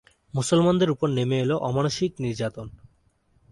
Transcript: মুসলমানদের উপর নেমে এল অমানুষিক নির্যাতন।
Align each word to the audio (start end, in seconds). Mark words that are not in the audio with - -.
মুসলমানদের 0.33 0.89
উপর 0.89 1.07
নেমে 1.09 1.37
এল 1.39 1.51
অমানুষিক 1.69 2.11
নির্যাতন। 2.19 2.67